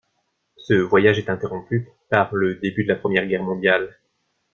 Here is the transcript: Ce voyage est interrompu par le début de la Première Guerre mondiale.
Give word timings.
Ce 0.57 0.73
voyage 0.73 1.19
est 1.19 1.29
interrompu 1.29 1.87
par 2.09 2.33
le 2.33 2.55
début 2.55 2.83
de 2.83 2.87
la 2.87 2.95
Première 2.95 3.27
Guerre 3.27 3.43
mondiale. 3.43 3.99